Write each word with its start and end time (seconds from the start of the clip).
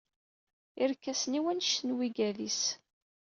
Irkasen-iw 0.83 1.45
anect 1.51 1.79
n 1.83 1.89
wigad-is. 1.95 2.61